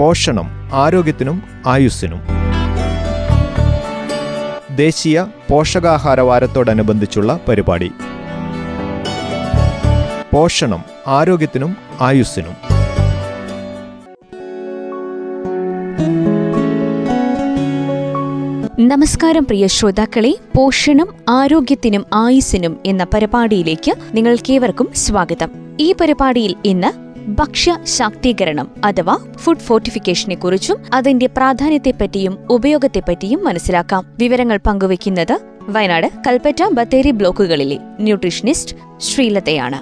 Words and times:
പോഷണം 0.00 0.50
ആരോഗ്യത്തിനും 0.72 1.42
ആയുസ്സിനും. 1.66 2.20
ദേശീയ 4.76 5.26
പോഷകാഹാര 5.50 6.20
വാരത്തോടനുബന്ധിച്ചുള്ള 6.20 7.40
പരിപാടി. 7.48 7.92
പോഷണം 10.32 10.84
ആരോഗ്യത്തിനും 11.06 11.76
ആയുസ്സിനും. 12.00 12.70
നമസ്കാരം 18.88 19.44
പ്രിയ 19.44 19.66
ശ്രോതാക്കളെ. 19.66 20.34
പോഷണം 20.56 21.06
ആരോഗ്യത്തിനും 21.28 22.06
ആയുസ്സിനും 22.14 22.76
എന്ന 22.86 23.06
പരിപാടിയിലേക്ക് 23.14 23.92
നിങ്ങൾക്കേവർക്കും 24.12 24.88
സ്വാഗതം. 24.94 25.50
ഈ 25.80 25.92
പരിപാടിയിൽ 25.92 26.54
ഇന്ന് 26.64 27.09
ഭക്ഷ്യ 27.28 27.78
ശാക്തീകരണം 27.84 28.70
അഥവാ 28.84 29.18
ഫുഡ് 29.36 29.58
ഫോർട്ടിഫിക്കേഷനെ 29.58 30.34
കുറിച്ചും 30.34 30.76
അതിന്റെ 30.94 31.26
പ്രാധാന്യത്തെപ്പറ്റിയും 31.26 32.38
ഉപയോഗത്തെപ്പറ്റിയും 32.50 33.44
മനസ്സിലാക്കാം. 33.44 34.06
വിവരങ്ങൾ 34.18 34.60
പങ്കുവയ്ക്കുന്നത് 34.66 35.38
വയനാട് 35.62 36.10
കൽപ്പറ്റ 36.26 36.62
ബത്തേരി 36.72 37.10
ബ്ലോക്കുകളിലെ 37.10 37.78
ന്യൂട്രീഷനിസ്റ്റ് 38.00 38.76
ശ്രീലതയാണ്. 39.00 39.78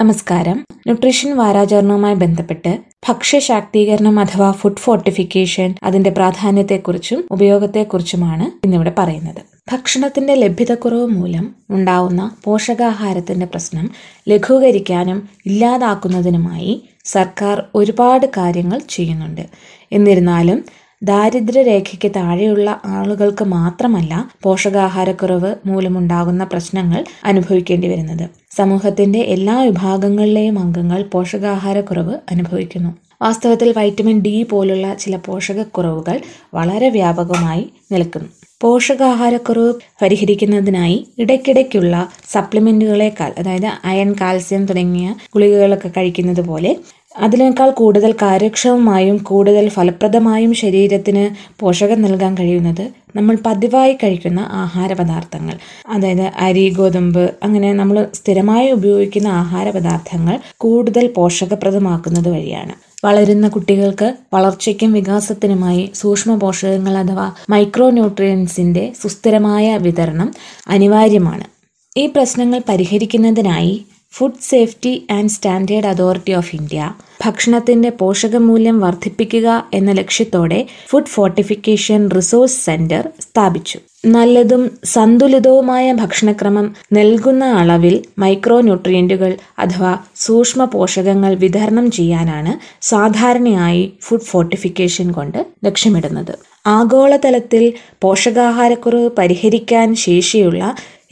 നമസ്കാരം. 0.00 0.64
ന്യൂട്രീഷൻ 0.72 1.36
വാരാചരണവുമായി 1.36 2.14
ബന്ധപ്പെട്ട് 2.14 2.78
ഭക്ഷ്യ 3.08 3.38
ശാക്തീകരണം 3.38 4.20
അഥവാ 4.20 4.50
ഫുഡ് 4.50 4.76
ഫോർട്ടിഫിക്കേഷൻ 4.76 5.74
അതിന്റെ 5.82 6.10
പ്രാധാന്യത്തെക്കുറിച്ചും 6.10 7.24
ഉപയോഗത്തെക്കുറിച്ചുമാണ് 7.30 8.66
ഇന്നിവിടെ 8.66 8.92
പറയുന്നത്. 8.98 9.55
ഭക്ഷണത്തിന്റെ 9.72 10.34
ലഭ്യതക്കുറവ് 10.34 11.06
മൂലം 11.06 11.54
ഉണ്ടാവുന്ന 11.70 12.36
പോഷകാഹാരത്തിന്റെ 12.44 13.46
പ്രശ്നം 13.46 13.90
ലഘൂകരിക്കാനും 14.28 15.28
ഇല്ലാതാക്കുന്നതിനുമായി 15.46 16.82
സർക്കാർ 17.04 17.64
ഒരുപാട് 17.74 18.26
കാര്യങ്ങൾ 18.36 18.78
ചെയ്യുന്നുണ്ട്. 18.88 19.44
എന്നിരുന്നാലും 19.92 20.64
ദാരിദ്ര്യരേഖയ്ക്ക് 21.02 22.10
താഴെയുള്ള 22.16 22.80
ആളുകൾക്ക് 22.84 23.44
മാത്രമല്ല 23.44 24.12
പോഷകാഹാരക്കുറവ് 24.42 25.54
മൂലമുണ്ടാകുന്ന 25.66 26.44
പ്രശ്നങ്ങൾ 26.44 27.04
അനുഭവിക്കേണ്ടി 27.24 27.88
വരുന്നത്. 27.88 28.30
സമൂഹത്തിന്റെ 28.50 29.18
എല്ലാ 29.18 29.62
വിഭാഗങ്ങളിലെയും 29.62 30.58
അംഗങ്ങൾ 30.58 31.02
പോഷകാഹാരക്കുറവ് 31.02 32.14
അനുഭവിക്കുന്നു. 32.30 32.90
വാസ്തവത്തിൽ 33.22 33.72
വൈറ്റമിൻ 33.76 34.20
ഡി 34.20 34.42
പോലുള്ള 34.42 34.94
ചില 34.94 35.16
പോഷകക്കുറവുകൾ 35.16 36.16
വളരെ 36.54 36.88
വ്യാപകമായി 36.88 37.70
നിൽക്കുന്നു 37.92 38.45
പോഷകാഹാരക്കുറവ് 38.60 39.72
പരിഹരിക്കുന്നതിനായി 40.02 41.06
ഇടയ്ക്കിടയ്ക്കുള്ള 41.18 41.94
സപ്ലിമെന്റുകളെക്കാൾ 42.30 43.30
അതായത് 43.38 43.66
അയൺ 43.84 44.10
കാൽസ്യം 44.20 44.62
തുടങ്ങിയ 44.66 45.08
ഗുളികകളൊക്കെ 45.34 45.88
കഴിക്കുന്നത് 45.96 46.40
പോലെ 46.40 46.70
അതിനേക്കാൾ 47.18 47.70
കൂടുതൽ 47.70 48.12
കാര്യക്ഷമമായും 48.12 49.16
കൂടുതൽ 49.16 49.68
ഫലപ്രദമായും 49.68 50.54
ശരീരത്തിന് 50.54 51.30
പോഷകം 51.60 52.02
നൽകാൻ 52.02 52.34
കഴിയുന്നത് 52.34 52.92
നമ്മൾ 53.16 53.36
പതിവായി 53.46 53.92
കഴിക്കുന്ന 53.92 54.40
ആഹാര 54.40 54.92
പദാർത്ഥങ്ങൾ 54.92 55.58
അതായത് 55.88 56.22
അരി 56.22 56.70
ഗോതമ്പ് 56.70 57.34
അങ്ങനെ 57.42 57.72
നമ്മൾ 57.72 58.06
സ്ഥിരമായി 58.14 58.70
ഉപയോഗിക്കുന്ന 58.70 59.28
ആഹാര 59.28 59.70
പദാർത്ഥങ്ങൾ 59.70 60.38
കൂടുതൽ 60.56 61.06
പോഷകപ്രദമാക്കുന്നത് 61.06 62.28
വഴിയാണ്. 62.28 62.74
വളരുന്ന 63.04 63.48
കുട്ടികൾക്ക് 63.48 64.14
വളർച്ചയ്ക്കും 64.34 64.92
വികാസത്തിനുമായി 64.92 65.90
സൂക്ഷ്മ 65.94 66.34
പോഷകങ്ങൾ 66.34 66.98
അഥവാ 66.98 67.32
മൈക്രോ 67.50 67.90
ന്യൂട്രിയൻസിന്റെ 67.90 68.92
സുസ്ഥിരമായ 69.02 69.76
വിതരണം 69.76 70.34
അനിവാര്യമാണ്. 70.68 71.44
ഈ 71.98 72.06
പ്രശ്നങ്ങൾ 72.06 72.62
പരിഹരിക്കുന്നതിനായി 72.68 73.86
food 74.16 74.42
safety 74.42 75.06
and 75.10 75.30
standard 75.30 75.86
authority 75.86 76.32
of 76.32 76.54
India 76.54 76.94
ഭക്ഷണത്തിന്റെ 77.24 77.90
പോഷകമൂല്യം 77.90 78.80
വർദ്ധിപ്പിക്കുക 78.80 79.64
എന്ന 79.74 79.90
ലക്ഷ്യത്തോടെ 79.92 80.60
ഫുഡ് 80.88 81.12
ഫോർട്ടിഫിക്കേഷൻ 81.14 82.10
റിസോഴ്സ് 82.10 82.58
സെന്റർ 82.64 83.08
സ്ഥാപിച്ചു. 83.20 83.78
നല്ലതും 84.06 84.62
സന്തുലിതവുമായ 84.84 85.92
ഭക്ഷണക്രമം 85.92 86.66
നൽകുന്ന 86.92 87.44
അളവിൽ 87.44 87.94
മൈക്രോ 88.18 88.60
ന്യൂട്രിയന്റുകൾ 88.60 89.32
അഥവാ 89.58 89.92
സൂക്ഷ്മ 90.16 90.64
പോഷകങ്ങൾ 90.64 91.34
വിതരണം 91.34 91.90
ചെയ്യാനാണ് 91.90 92.52
സാധാരണയായി 92.82 93.92
ഫുഡ് 94.02 94.28
ഫോർട്ടിഫിക്കേഷൻ 94.32 95.12
കൊണ്ട് 95.12 95.46
ലക്ഷ്യമിടുന്നത്. 95.64 96.34
ആഗോളതലത്തിൽ 96.66 97.64
പോഷകാഹാരക്കുറവ് 98.02 99.10
പരിഹരിക്കാൻ 99.18 99.94
ശേഷിയുള്ള 99.94 100.62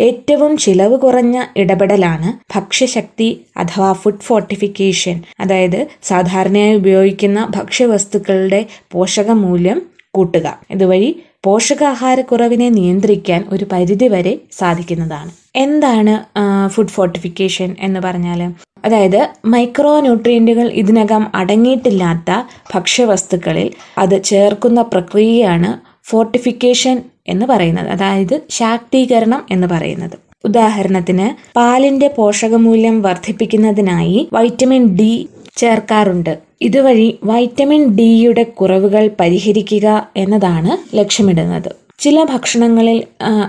ഏറ്റവും 0.00 0.56
ചിലവ് 0.56 0.96
കുറഞ്ഞ 0.98 1.44
ഇടപെടലാണ് 1.56 2.54
ഭക്ഷ്യശക്തി 2.54 3.28
അഥവാ 3.56 3.92
ഫുഡ് 3.92 4.20
ഫോർട്ടിഫിക്കേഷൻ 4.20 5.22
അതായത് 5.40 5.86
സാധാരണയായി 6.02 6.74
ഉപയോഗിക്കുന്ന 6.74 7.52
ഭക്ഷ്യവസ്തുക്കളുടെ 7.56 8.66
പോഷകമൂല്യം 8.92 9.82
കൂട്ടുക. 10.10 10.58
ഇതുവഴി 10.70 11.10
പോഷകാഹാരക്കുറവിനെ 11.44 12.68
നിയന്ത്രിക്കാൻ 12.68 13.44
ഒരു 13.52 13.64
പരിധിവരെ 13.72 14.38
സാധിക്കുന്നതാണ്. 14.52 15.30
എന്താണ് 15.56 16.14
ഫുഡ് 16.68 16.88
ഫോർട്ടിഫിക്കേഷൻ 16.88 17.76
എന്ന് 17.80 18.00
പറഞ്ഞാൽ 18.00 18.40
അതായത് 18.84 19.28
മൈക്രോ 19.44 20.00
ന്യൂട്രിയന്റുകൾ 20.00 20.66
ഇതിനകം 20.68 21.26
അടങ്ങിയിട്ടില്ലാത്ത 21.34 22.30
ഭക്ഷ്യവസ്തുക്കളിൽ 22.74 23.70
അത് 23.98 24.22
ചേർക്കുന്ന 24.22 24.82
പ്രക്രിയയാണ് 24.82 25.94
ഫോർട്ടിഫിക്കേഷൻ 26.04 27.02
എന്ന് 27.28 27.46
പറയുന്നത്. 27.46 27.88
അതായത് 27.88 28.40
ശാക്തീകരണം 28.50 29.46
എന്ന് 29.50 29.66
പറയുന്നത്. 29.66 30.16
ഉദാഹരണത്തിന് 30.44 31.54
പാലിന്റെ 31.56 32.08
പോഷകമൂല്യം 32.08 33.02
വർദ്ധിപ്പിക്കുന്നതിനായി 33.02 34.28
വൈറ്റമിൻ 34.32 34.96
ഡി 34.96 35.28
ചേർക്കാറുണ്ട്. 35.56 36.38
ഇതുവഴി 36.60 37.18
വൈറ്റമിൻ 37.24 37.96
ഡിയുടെ 37.96 38.42
കുറവുകൾ 38.42 39.10
പരിഹരിക്കുക 39.20 40.08
എന്നതാണ് 40.16 40.96
ലക്ഷ്യമിടുന്നത്. 40.96 41.83
ചില 41.98 42.24
ഭക്ഷണങ്ങളിൽ 42.24 43.04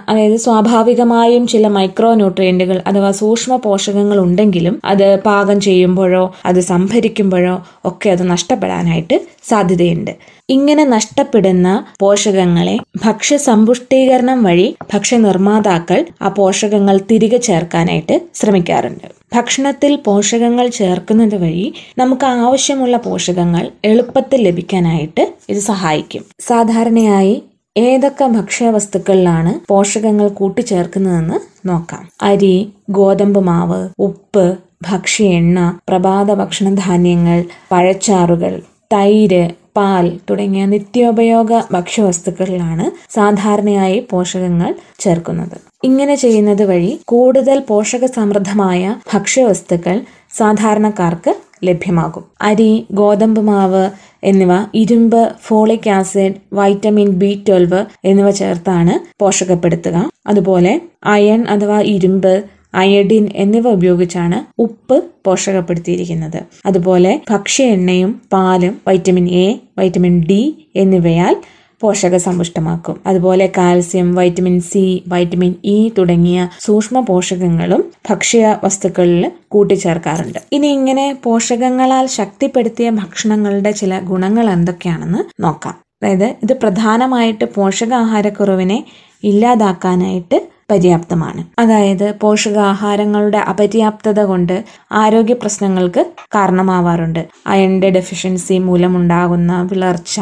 അതായത് 0.09 0.35
സ്വാഭാവികമായും 0.37 1.47
ചില 1.47 1.67
മൈക്രോ 1.67 2.13
ന്യൂട്രിയന്റുകൾ 2.13 2.81
അഥവാ 2.87 3.11
സൂക്ഷ്മ 3.11 3.55
പോഷകങ്ങൾ 3.55 4.17
ഉണ്ടെങ്കിലും 4.19 4.81
അത് 4.85 5.19
പാകം 5.21 5.59
ചെയ്യുമ്പോഴോ 5.59 6.33
അത് 6.45 6.59
സംഭരിക്കുമ്പോഴോ 6.59 7.55
ഒക്കെ 7.85 8.09
അത് 8.09 8.29
നഷ്ടപ്പെടാനായിട്ട് 8.29 9.21
സാധ്യതയുണ്ട്. 9.43 10.11
ഇങ്ങനെ 10.49 10.83
നഷ്ടപ്പെടുന്ന 10.83 11.67
പോഷകങ്ങളെ 11.99 12.79
ഭക്ഷ്യസമ്പുഷ്ടീകരണം 13.05 14.43
വഴി 14.43 14.75
ഭക്ഷ്യനിർമ്മാതാക്കൾ 14.93 16.05
ആ 16.21 16.29
പോഷകങ്ങൾ 16.29 16.97
തിരികെ 17.11 17.37
ചേർക്കാനായിട്ട് 17.37 18.21
ശ്രമിക്കാറുണ്ട്. 18.35 19.07
ഭക്ഷണത്തിൽ 19.35 19.95
പോഷകങ്ങൾ 19.95 20.67
ചേർക്കുന്നത് 20.67 21.35
വഴി 21.35 21.73
നമുക്ക് 21.97 22.25
ആവശ്യമുള്ള 22.25 22.97
പോഷകങ്ങൾ 22.97 23.71
എളുപ്പത്തിൽ 23.85 24.41
ലഭിക്കാനായിട്ട് 24.43 25.25
ഇത് 25.49 25.59
സഹായിക്കും. 25.59 26.23
സാധാരണയായി 26.39 27.35
ഏതൊക്കെ 27.75 28.25
ഭക്ഷ്യവസ്തുക്കളിലാണ് 28.27 29.51
പോഷകങ്ങൾ 29.69 30.27
കൂട്ടിച്ചേർക്കുന്നതെന്ന് 30.29 31.37
നോക്കാം. 31.65 32.03
അരി 32.21 32.55
ഗോതമ്പ് 32.89 33.39
മാവ് 33.39 33.81
ഉപ്പ് 33.99 34.45
ഭക്ഷ്യ 34.83 35.25
എണ്ണ 35.39 35.59
പ്രഭാത 35.89 36.33
ഭക്ഷണധാന്യങ്ങൾ 36.33 37.39
പഴച്ചാറുകൾ 37.71 38.53
തൈര് 38.93 39.43
പാൽ 39.77 40.05
തുടങ്ങിയ 40.29 40.65
നിത്യോപയോഗ 40.65 41.53
ഭക്ഷ്യവസ്തുക്കളിലാണ് 41.71 42.85
സാധാരണയായി 43.09 43.99
പോഷകങ്ങൾ 44.11 44.69
ചേർക്കുന്നത്. 44.99 45.57
ഇങ്ങനെ 45.83 46.15
ചെയ്യുന്നത് 46.15 46.63
വഴി 46.63 46.91
കൂടുതൽ 47.05 47.59
പോഷക 47.59 48.05
സമൃദ്ധമായ 48.05 48.83
ഭക്ഷ്യവസ്തുക്കൾ 49.13 49.97
സാധാരണക്കാർക്ക് 50.37 51.31
ലഭ്യമാകും. 51.63 52.23
അരി 52.41 52.85
ഗോതമ്പ് 52.91 53.41
മാവ് 53.41 53.89
എന്നിവ 54.23 54.51
ഇരുമ്പ് 54.75 55.33
folic 55.41 55.89
acid 55.89 56.35
vitamin 56.53 57.09
B 57.09 57.43
twelve 57.49 57.85
എന്നിവ 58.05 58.29
ചേർത്താണ് 58.29 58.93
പോഷകപ്പെടുത്തുക. 59.21 60.09
അതുപോലെ 60.27 60.81
അയൺ 61.05 61.47
അഥവാ 61.47 61.81
ഇരുമ്പ് 61.81 62.43
അയഡിൻ 62.73 63.29
എന്നിവ 63.35 63.67
ഉപയോഗിച്ചാണ് 63.67 64.61
ഉപ്പ് 64.61 65.03
പോഷകപ്പെടുത്തിയിരിക്കുന്നത്. 65.25 66.45
അതുപോലെ 66.65 67.21
ഭക്ഷ്യ 67.29 67.63
എണ്ണയും 67.63 68.21
പാലും 68.33 68.81
വൈറ്റമിൻ 68.87 69.27
എ 69.29 69.59
വൈറ്റമിൻ 69.77 70.23
ഡി 70.23 70.71
എന്നിവയാൽ 70.75 71.35
പോഷക 71.81 72.15
സമ്പുഷ്ടമാക്കും 72.17 72.95
അതുപോലെ 73.07 73.51
calcium 73.57 74.15
vitamin 74.15 74.59
C 74.59 75.03
vitamin 75.07 75.55
E 75.65 75.89
തുടങ്ങിയ 75.97 76.49
സൂക്ഷ്മ 76.59 76.99
പോഷകങ്ങളും 76.99 77.91
ഭക്ഷ്യ 78.09 78.57
വസ്തുക്കളിൽ 78.63 79.31
കൂട്ടിച്ചേർക്കാറുണ്ട്. 79.47 80.39
ഇനി 80.51 80.67
ഇങ്ങനെ 80.67 81.17
പോഷകങ്ങളാൽ 81.23 82.07
ശക്തിപ്പെടുത്തിയ 82.07 82.89
ഭക്ഷണങ്ങളുടെ 82.89 83.71
ചില 83.71 83.99
ഗുണങ്ങൾ 83.99 84.49
എന്തൊക്കെയാണെന്ന് 84.49 85.43
നോക്കാം. 85.43 85.75
അതായത് 86.03 86.35
ഇത് 86.43 86.53
പ്രധാനമായിട്ട് 86.59 87.45
പോഷകാഹാരക്കുറവിനെ 87.55 88.79
ഇല്ലാതാക്കാനായിട്ട് 89.23 90.37
പര്യാപ്തമാണ്. 90.69 91.41
അതായത് 91.59 92.15
പോഷകാഹാരങ്ങളുടെ 92.21 93.37
അപര്യാപ്തത 93.37 94.19
കൊണ്ട് 94.21 94.55
ആരോഗ്യ 94.91 95.33
പ്രശ്നങ്ങൾക്ക് 95.33 96.01
കാരണമാവാറുണ്ട്. 96.35 97.21
അയണിന്റെ 97.47 97.89
ഡെഫിഷ്യൻസി 97.89 98.57
മൂലമുണ്ടാകുന്ന 98.57 99.61
വിളർച്ച 99.71 100.15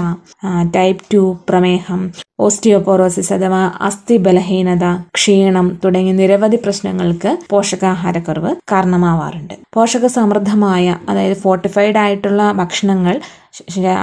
ടൈപ്പ് 0.76 1.04
ടു 1.14 1.38
പ്രമേഹം 1.50 2.02
ഓസ്റ്റിയോപോറോസിസ് 2.40 3.34
അഥവാ 3.34 3.72
അസ്ഥി 3.82 4.18
ബലഹീനത 4.18 4.86
ക്ഷീണം 5.16 5.80
തുടങ്ങിയ 5.86 6.14
നിരവധി 6.14 6.56
പ്രശ്നങ്ങൾക്ക് 6.56 7.38
പോഷകാഹാരക്കുറവ് 7.50 8.56
കാരണമാവാറുണ്ട്. 8.72 9.54
പോഷക 9.74 10.08
സമൃദ്ധമായ 10.08 10.98
അതായത് 11.10 11.38
ഫോർട്ടിഫൈഡ് 11.38 11.98
ആയിട്ടുള്ള 11.98 12.52
ഭക്ഷണങ്ങൾ 12.52 13.16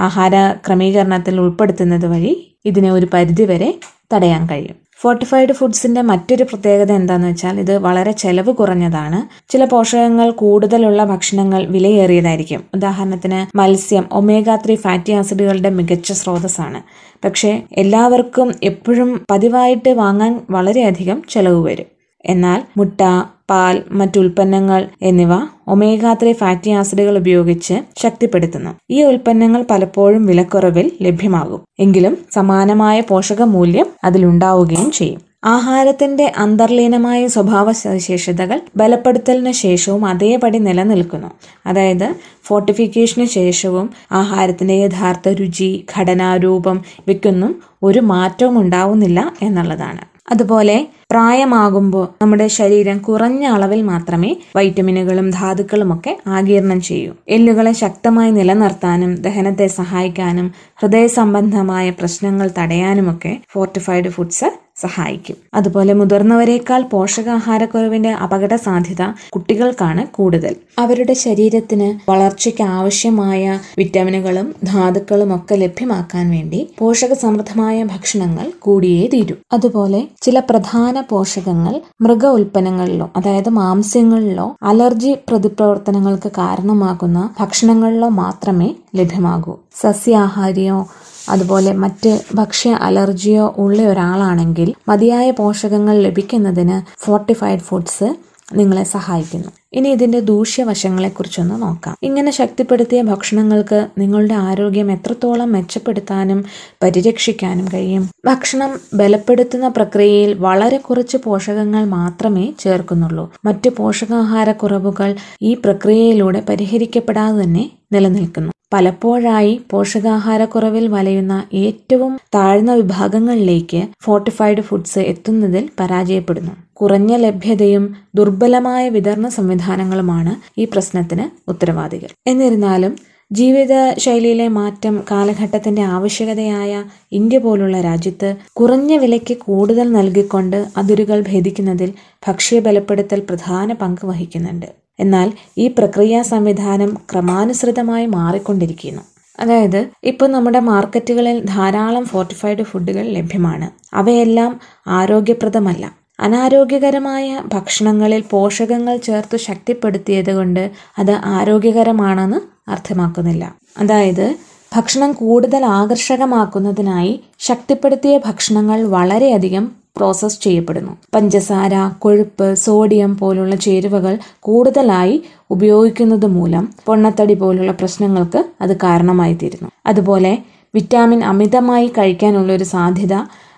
ആഹാര 0.07 0.35
ക്രമീകരണത്തിൽ 0.67 1.39
ഉൾപ്പെടുത്തുന്നത് 1.39 2.05
വഴി 2.05 2.33
ഇതിനെ 2.65 2.91
ഒരു 2.91 3.07
പരിധിവരെ 3.13 3.69
തടയാൻ 4.13 4.45
കഴിയും. 4.45 4.77
ഫോർട്ടിഫൈഡ് 5.01 5.53
ഫുഡ്സിന്റെ 5.53 6.01
മറ്റൊരു 6.01 6.43
പ്രത്യേകത 6.43 6.91
എന്താണെന്ന് 6.91 7.27
വെച്ചാൽ 7.27 7.59
ഇത് 7.59 7.77
വളരെ 7.77 8.11
ചെലവ് 8.11 8.51
കുറഞ്ഞതാണ്. 8.53 9.51
ചില 9.51 9.65
പോഷകങ്ങൾ 9.65 10.31
കൂടുതലുള്ള 10.31 11.03
ഭക്ഷണങ്ങൾ 11.03 11.65
വിലയേറിയതായിരിക്കും. 11.65 12.63
ഉദാഹരണത്തിന് 12.73 13.57
മത്സ്യം 13.57 14.05
ഒമേഗ 14.11 14.55
ത്രീ 14.55 14.75
ഫാറ്റി 14.75 15.11
ആസിഡുകളുടെ 15.11 15.69
മികച്ച 15.69 16.11
സ്രോതസ്സാണ്. 16.11 16.81
പക്ഷേ 17.25 17.63
എല്ലാവർക്കും 17.77 18.51
എപ്പോഴും 18.63 19.25
പതിവായിട്ട് 19.31 19.89
വാങ്ങാൻ 19.89 20.39
വളരെയധികം 20.49 21.23
ചെലവ് 21.29 21.63
വരും. 21.65 22.00
എന്നാൽ 22.25 22.63
മുട്ട 22.77 23.01
പാൽ 23.49 23.83
മറ്റുൽപ്പന്നങ്ങൾ 23.91 24.89
എന്നിവ 25.01 25.33
ഒമേഗ 25.67 26.13
ത്രീ 26.13 26.33
ഫാറ്റി 26.33 26.69
ആസിഡുകൾ 26.69 27.17
ഉപയോഗിച്ച് 27.17 27.73
ശക്തിപ്പെടുത്തുന്നു. 27.97 28.75
ഈ 28.91 29.03
ഉൽപ്പന്നങ്ങൾ 29.03 29.65
പലപ്പോഴും 29.71 30.25
വിലക്കുറവിൽ 30.25 30.91
ലഭ്യമാകും. 31.01 31.61
എങ്കിലും 31.79 32.17
സമാനമായ 32.33 33.01
പോഷക 33.01 33.41
മൂല്യം 33.41 33.85
അതിലുണ്ടാവുകയും 34.03 34.91
ചെയ്യും. 34.91 35.21
ആഹാരത്തിന്റെ 35.43 36.31
അന്തർലീനമായ 36.37 37.27
സ്വഭാവ 37.27 37.71
സവിശേഷതകൾ 37.71 38.61
ബലപ്പെടുത്തലിന് 38.77 39.51
ശേഷവും 39.51 40.05
അതേപടി 40.05 40.57
നിലനിൽക്കുന്നു. 40.57 41.27
അതായത് 41.65 42.15
ഫോർട്ടിഫിക്കേഷന് 42.43 43.25
ശേഷവും 43.25 43.89
ആഹാരത്തിന്റെ 44.11 44.73
യഥാർത്ഥ 44.73 45.29
രുചി 45.29 45.85
ഘടനാരൂപം 45.97 46.81
ഇവയ്ക്കൊന്നും 46.99 47.61
ഒരു 47.83 47.99
മാറ്റവും 47.99 48.59
ഉണ്ടാവുന്നില്ല 48.59 49.31
എന്നുള്ളതാണ്. 49.41 50.10
അതുപോലെ 50.27 50.75
പ്രായമാകുമ്പോൾ 51.11 52.07
നമ്മുടെ 52.21 52.47
ശരീരം 52.47 52.97
കുറഞ്ഞ 52.97 53.43
അളവിൽ 53.45 53.81
മാത്രമേ 53.81 54.29
വൈറ്റമിനുകളും 54.55 55.29
ധാതുക്കളും 55.29 55.93
ഒക്കെ 55.93 56.17
ആകീർണം 56.27 56.79
ചെയ്യൂ. 56.79 57.11
എല്ലുകളെ 57.29 57.73
ശക്തമായി 57.73 58.31
നിലനിർത്താനും 58.31 59.15
ദഹനത്തെ 59.15 59.67
സഹായിക്കാനും 59.79 60.47
ഹൃദയ 60.81 61.07
സംബന്ധമായ 61.19 61.89
പ്രശ്നങ്ങൾ 61.89 62.49
തടയാനുമൊക്കെ 62.59 63.33
ഫോർട്ടിഫൈഡ് 63.51 64.09
ഫുഡ്സ് 64.09 64.49
സഹായിക്കും. 64.81 65.35
അതുപോലെ 65.53 65.93
മുതിർന്നവരെക്കാൾ 65.93 66.81
പോഷകാഹാരക്കുറവിന്റെ 66.81 68.11
അപകട 68.11 68.55
സാധ്യത 68.55 69.03
കുട്ടികൾക്കാണ് 69.29 70.07
കൂടുതൽ. 70.07 70.55
അവരുടെ 70.79 71.13
ശരീരത്തിന് 71.13 72.11
വളർച്ചയ്ക്ക് 72.11 72.63
ആവശ്യമായ 72.63 73.59
വിറ്റാമിനുകളും 73.77 74.55
ധാതുക്കളും 74.63 75.35
ഒക്കെ 75.35 75.55
ലഭ്യമാക്കാൻ 75.55 76.31
വേണ്ടി 76.31 76.67
പോഷക 76.79 77.13
സമൃദ്ധമായ 77.13 77.83
ഭക്ഷണങ്ങൾ 77.83 78.51
കൂടിയേ 78.59 79.07
തീരൂ. 79.13 79.35
അതുപോലെ 79.53 80.07
ചില 80.21 80.39
പ്രധാന 80.39 81.01
പോഷകങ്ങൾ 81.09 81.81
മൃഗ 82.01 82.25
ഉൽപ്പന്നങ്ങളിലോ 82.25 83.11
അതായത് 83.17 83.49
മാംസ്യങ്ങളിലോ 83.49 84.55
അലർജി 84.63 85.17
പ്രതിപ്രവർത്തനങ്ങൾക്ക് 85.29 86.31
കാരണമാകുന്ന 86.37 87.29
ഭക്ഷണങ്ങളിലോ 87.39 88.09
മാത്രമേ 88.09 88.69
ലഭ്യമാകൂ. 88.95 89.55
സസ്യാഹാരിയോ 89.81 90.87
അതുപോലെ 91.29 91.73
മറ്റ് 91.73 92.21
ഭക്ഷ്യ 92.35 92.71
അലർജിയോ 92.71 93.55
ഉള്ള 93.57 93.81
ഒരാളാണെങ്കിൽ 93.81 94.73
മതിയായ 94.87 95.31
പോഷകങ്ങൾ 95.31 96.01
ലഭിക്കുന്നതിന് 96.01 97.03
ഫോർട്ടിഫൈഡ് 97.03 97.59
ഫുഡ്സ് 97.59 98.15
നിങ്ങളെ 98.53 98.83
സഹായിക്കുന്നു. 98.83 99.47
ഇനി 99.73 99.89
ഇതിന്റെ 99.89 100.19
ദൂഷ്യവശങ്ങളെക്കുറിച്ചൊന്ന് 100.19 101.61
നോക്കാം. 101.61 101.97
ഇങ്ങനെ 102.03 102.31
ശക്തിപ്പെടുത്തിയ 102.31 103.01
ഭക്ഷണങ്ങൾക്ക് 103.01 103.87
നിങ്ങളുടെ 103.97 104.33
ആരോഗ്യം 104.33 104.91
എത്രത്തോളം 104.91 105.51
മെച്ചപ്പെടുത്താനും 105.51 106.45
പരിരക്ഷിക്കാനും 106.83 107.67
കഴിയും? 107.73 108.09
ഭക്ഷണം 108.25 108.79
ബലപ്പെടുത്തുന്ന 108.93 109.67
പ്രക്രിയയിൽ 109.67 110.33
വളരെ 110.33 110.77
കുറച്ച് 110.77 111.17
പോഷകങ്ങൾ 111.23 111.85
മാത്രമേ 111.85 112.53
ചേർക്കുന്നുള്ളൂ. 112.59 113.33
മറ്റ് 113.45 113.69
പോഷകാഹാരക്കുറവുകൾ 113.69 115.15
ഈ 115.41 115.53
പ്രക്രിയയിലൂടെ 115.53 116.43
പരിഹരിക്കപ്പെടാതെ 116.49 117.43
തന്നെ 117.43 117.69
നിലനിൽക്കുന്നു. 117.91 118.51
പലപ്പോഴായി 118.73 119.61
പോഷകാഹാരക്കുറവിൽ 119.71 120.87
വലയുന്ന 120.87 121.43
ഏറ്റവും 121.53 122.19
താഴ്ന്ന 122.35 122.73
വിഭാഗങ്ങളിലേക്ക് 122.73 123.87
ഫോർട്ടിഫൈഡ് 124.01 124.61
ഫുഡ്സ് 124.61 124.99
എത്തുന്നതിൽ 124.99 125.69
പരാജയപ്പെടുന്നു. 125.79 126.51
കുറഞ്ഞ 126.73 127.15
ലഭ്യതയും 127.15 127.95
ദുർബലമായ 128.15 128.89
വിതരണ 128.89 129.27
സംവിധാനങ്ങളുമാണ് 129.27 130.59
ഈ 130.59 130.65
പ്രശ്നത്തിന് 130.65 131.49
ഉത്തരവാദികൾ. 131.49 132.09
എന്നിരുന്നാലും 132.27 132.95
ജീവിത 133.31 133.93
ശൈലിയിലെ 133.97 134.47
മാറ്റം 134.47 135.03
കാലഘട്ടത്തിന്റെ 135.11 135.81
ആവശ്യകതയായ 135.81 136.83
ഇന്ത്യ 137.11 137.37
പോലുള്ള 137.37 137.81
രാജ്യത്ത് 137.81 138.35
കുറഞ്ഞ 138.53 138.95
വിലയ്ക്ക് 138.95 139.37
കൂടുതൽ 139.37 139.91
നൽകിക്കൊണ്ട് 139.91 140.67
അതിരുകൾ 140.77 141.21
ഭേദിക്കുന്നതിൽ 141.21 141.93
ഭക്ഷ്യ 142.27 142.59
ബലപ്പെടുത്തൽ 142.59 143.19
പ്രധാന 143.19 143.73
പങ്ക് 143.73 144.05
വഹിക്കുന്നുണ്ട്. 144.05 144.80
എന്നാൽ 145.01 145.27
ഈ 145.57 145.67
പ്രക്രിയ 145.67 146.21
സംവിധാനം 146.21 146.97
ക്രമാനുസൃതമായി 147.11 148.05
മാറിക്കൊണ്ടിരിക്കുന്നു. 148.05 149.01
അതായത് 149.39 149.79
ഇപ്പോൾ 150.03 150.27
നമ്മുടെ 150.27 150.59
മാർക്കറ്റുകളിൽ 150.59 151.37
ധാരാളം 151.45 152.05
ഫോർട്ടിഫൈഡ് 152.05 152.63
ഫുഡുകൾ 152.63 153.05
ലഭ്യമാണ്. 153.17 153.95
അവയെല്ലാം 153.95 154.59
ആരോഗ്യപ്രദമല്ല. 154.87 155.85
അനാരോഗ്യകരമായ 156.19 157.27
ഭക്ഷണങ്ങളിൽ 157.53 158.23
പോഷകങ്ങൾ 158.29 158.97
ചേർത്ത് 158.97 159.37
ശക്തിപ്പെടുത്തിയത് 159.37 160.31
കൊണ്ട് 160.33 160.71
അത് 160.99 161.11
ആരോഗ്യകരമാണെന്ന് 161.11 162.39
അർത്ഥമാക്കുന്നില്ല. 162.71 163.55
അതായത് 163.79 164.35
ഭക്ഷണം 164.75 165.11
കൂടുതൽ 165.11 165.65
ആകർഷകമാക്കുന്നതിനായി 165.65 167.13
ശക്തിപ്പെടുത്തിയ 167.39 168.19
ഭക്ഷണങ്ങൾ 168.25 168.83
വളരെയധികം 168.83 169.65
പ്രോസസ് 169.97 170.39
ചെയ്യപ്പെടുന്നു. 170.41 170.97
പഞ്ചസാര 171.15 171.73
കൊഴുപ്പ് 171.99 172.55
സോഡിയം 172.55 173.17
പോലുള്ള 173.17 173.55
ചേരുവകൾ 173.55 174.13
കൂടുതലായി 174.39 175.23
ഉപയോഗിക്കുന്നത് 175.51 176.25
മൂലം 176.25 176.73
പൊണ്ണത്തടി 176.87 177.33
പോലുള്ള 177.33 177.71
പ്രശ്നങ്ങൾക്ക് 177.71 178.45
അത് 178.61 178.77
കാരണമായി 178.77 179.33
തീരുന്നു 179.33 179.69
അതുപോലെ 179.85 180.33
വിറ്റാമിൻ 180.75 181.23
അമിതമായി 181.23 181.87
കഴിക്കാനുള്ള 181.87 182.53
ഒരു 182.53 182.63
സാധ്യത 182.63 183.15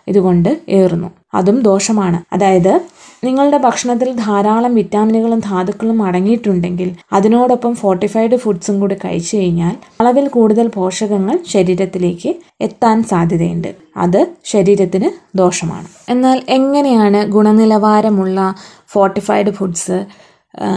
ഇതുകൊണ്ട് 0.08 0.62
ഏറുന്നു. 0.70 1.10
അതും 1.34 1.62
ദോഷമാണ്. 1.62 2.24
അതായത് 2.34 2.74
നിങ്ങളുടെ 3.24 3.58
ഭക്ഷണത്തിൽ 3.58 4.10
ധാരാളം 4.16 4.76
വിറ്റാമിനുകളും 4.76 5.40
ധാതുക്കളും 5.40 6.04
അടങ്ങിയിട്ടുണ്ടെങ്കിൽ 6.04 6.96
അതിനോടൊപ്പം 7.14 7.76
ഫോർട്ടിഫൈഡ് 7.76 8.36
ഫുഡ്സും 8.36 8.80
കൂടി 8.80 8.96
കഴിച്ചു 9.06 9.38
കഴിഞ്ഞാൽ 9.38 9.76
അളവിൽ 10.02 10.28
കൂടുതൽ 10.28 10.68
പോഷകങ്ങൾ 10.68 11.40
ശരീരത്തിലേക്ക് 11.48 12.36
എത്താൻ 12.62 13.04
സാധ്യതയുണ്ട്. 13.04 13.76
അത് 13.98 14.28
ശരീരത്തിന് 14.46 15.38
ദോഷമാണ്. 15.38 15.88
എന്നാൽ 16.10 16.42
എങ്ങനെയാണ് 16.50 17.28
ഗുണനിലവാരമുള്ള 17.28 18.56
ഫോർട്ടിഫൈഡ് 18.88 19.50
ഫുഡ്സ് 19.50 20.06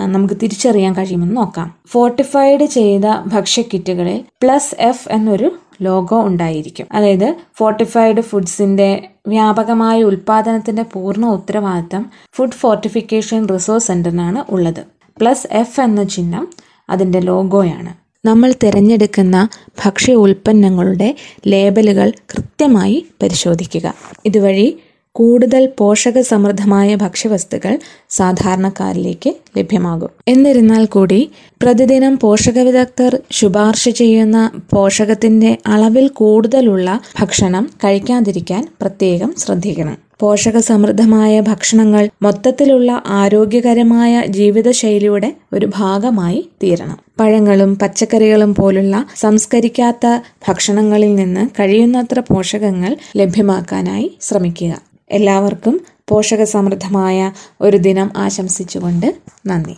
നമുക്ക് 0.07 0.35
തിരിച്ചറിയാൻ 0.35 0.93
കഴിയുമെന്ന് 0.93 1.37
നോക്കാം. 1.37 1.75
ഫോർട്ടിഫൈഡ് 1.87 2.65
ചെയ്ത 2.65 3.07
ഭക്ഷ്യക്കിറ്റുകളിൽ 3.27 4.25
പ്ലസ് 4.43 4.75
എഫ് 4.81 5.09
എന്നൊരു 5.11 5.49
ലോഗോ 5.83 6.27
ഉണ്ടായിരിക്കും. 6.27 6.87
അതായത് 6.93 7.35
ഫോർട്ടിഫൈഡ് 7.55 8.21
ഫുഡ്സിന്റെ 8.21 9.09
വ്യാപകമായ 9.27 10.03
ഉൽപാദനത്തിന്റെ 10.03 10.83
പൂർണ 10.83 11.27
ഉത്തരവാദിത്തം 11.27 12.11
ഫുഡ് 12.37 12.53
ഫോർട്ടിഫിക്കേഷൻ 12.53 13.49
റിസോഴ്സ് 13.49 13.87
സെന്ററിനാണ് 13.87 14.53
ഉള്ളത്. 14.53 14.85
പ്ലസ് 15.21 15.47
എഫ് 15.51 15.81
എന്ന 15.81 16.05
ചിഹ്നം 16.05 16.49
അതിന്റെ 16.91 17.21
ലോഗോയാണ്. 17.21 18.07
നമ്മൾ 18.27 18.55
തിരഞ്ഞെടുക്കുന്ന 18.63 19.49
ഭക്ഷ്യ 19.85 20.15
ഉൽപ്പന്നങ്ങളുടെ 20.15 21.15
ലേബലുകൾ 21.47 22.13
കൃത്യമായി 22.33 23.07
പരിശോധിക്കുക. 23.23 23.95
ഇതുവഴി 24.25 24.79
കൂടുതൽ 25.17 25.69
പോഷക 25.79 26.21
സമൃദ്ധമായ 26.21 26.95
ഭക്ഷ്യവസ്തുക്കൾ 26.95 27.79
സാധാരണക്കാരിലേക്ക് 28.11 29.31
ലഭ്യമാകും. 29.59 30.11
എന്നിരുന്നാൽ 30.29 30.85
കൂടി 30.85 31.31
പ്രതിദിനം 31.63 32.19
പോഷക 32.19 32.59
വിദഗ്ധർ 32.59 33.19
ശുപാർശ 33.31 33.89
ചെയ്യുന്ന 33.89 34.51
പോഷകത്തിന്റെ 34.75 35.59
അളവിൽ 35.67 36.09
കൂടുതലുള്ള 36.09 37.01
ഭക്ഷണം 37.21 37.71
കഴിക്കാതിരിക്കാൻ 37.85 38.69
പ്രത്യേകം 38.81 39.35
ശ്രദ്ധിക്കണം. 39.39 39.97
പോഷക 40.21 40.59
സമൃദ്ധമായ 40.59 41.41
ഭക്ഷണങ്ങൾ 41.41 42.09
മൊത്തത്തിലുള്ള 42.23 43.03
ആരോഗ്യകരമായ 43.07 44.23
ജീവിതശൈലിയുടെ 44.29 45.33
ഒരു 45.53 45.67
ഭാഗമായി 45.77 46.49
തീരണം. 46.63 46.99
പഴങ്ങളും 47.21 47.79
പച്ചക്കറികളും 47.79 48.55
പോലുള്ള 48.55 49.07
സംസ്കരിക്കാത്ത 49.17 50.07
ഭക്ഷണങ്ങളിൽ 50.49 51.15
നിന്ന് 51.15 51.49
കഴിയുന്നത്ര 51.61 52.21
പോഷകങ്ങൾ 52.21 52.97
ലഭ്യമാക്കാനായി 53.17 54.09
ശ്രമിക്കുക. 54.23 54.96
എല്ലാവർക്കും 55.11 55.75
പോഷകസമൃദ്ധമായ 56.09 57.19
ഒരു 57.61 57.77
ദിനം 57.77 58.09
ആശംസിച്ചുകൊണ്ട് 58.17 59.09
നന്ദി. 59.47 59.75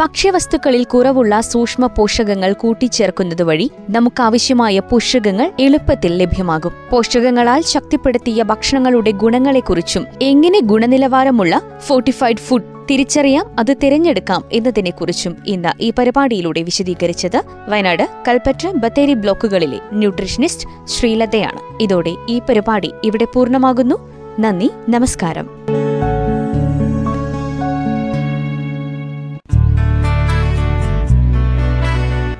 ഭക്ഷ്യവസ്തുക്കളിൽ 0.00 0.84
കുറവുള്ള 0.84 1.40
സൂക്ഷ്മ 1.40 1.86
പോഷകങ്ങൾ 1.86 2.52
കൂട്ടിച്ചേർക്കുന്നത് 2.52 3.42
വഴി 3.42 3.70
നമുക്കാവശ്യമായ 3.90 4.78
പോഷകങ്ങൾ 4.78 5.52
എളുപ്പത്തിൽ 5.60 6.18
ലഭ്യമാകും. 6.18 6.72
പോഷകങ്ങളാൽ 6.92 7.60
ശക്തിപ്പെടുത്തിയ 7.60 8.42
ഭക്ഷണങ്ങളുടെ 8.42 9.10
ഗുണങ്ങളെക്കുറിച്ചും 9.10 10.06
എങ്ങനെ 10.22 10.60
ഗുണനിലവാരമുള്ള 10.60 11.60
ഫോർട്ടിഫൈഡ് 11.86 12.36
ഫുഡ് 12.36 12.68
തിരിച്ചറിയാം 12.90 13.46
അത് 13.58 13.76
തിരഞ്ഞെടുക്കാം 13.82 14.44
എന്നതിനെക്കുറിച്ചും 14.52 15.36
ഇന്ന് 15.46 15.82
ഈ 15.82 15.92
പരിപാടിയിലൂടെ 15.98 16.62
വിശദീകരിച്ചത് 16.62 17.42
വയനാട് 17.68 18.08
കൽപ്പറ്റ 18.28 18.66
ബത്തേരി 18.74 19.14
ബ്ലോക്കുകളിലെ 19.14 19.80
ന്യൂട്രീഷനിസ്റ്റ് 19.92 20.88
ശ്രീലതയാണ്. 20.88 21.60
ഇതോടെ 21.82 22.14
ഈ 22.28 22.38
പരിപാടി 22.48 22.92
ഇവിടെ 23.04 23.24
പൂർണമാകുന്നു. 23.34 23.98
നന്ദി 24.40 24.70
നമസ്കാരം. 24.88 25.46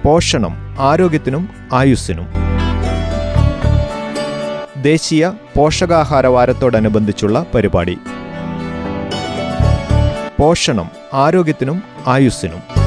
പോഷണം 0.05 0.77
ആരോഗ്യത്തിനും 0.79 1.49
ആയുസ്സിനും. 1.73 2.29
ദേശീയ 4.83 5.31
പോഷകാഹാര 5.57 6.27
വാരത്തോടനുബന്ധിച്ചുള്ള 6.27 7.47
പരിപാടി. 7.55 7.99
പോഷണം 10.39 10.91
ആരോഗ്യത്തിനും 11.15 11.83
ആയുസ്സിനും. 12.07 12.80